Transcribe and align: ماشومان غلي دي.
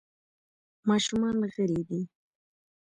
ماشومان 0.89 1.35
غلي 1.55 1.81
دي. 1.89 2.01